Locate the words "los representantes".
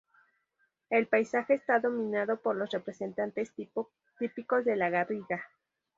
2.55-3.53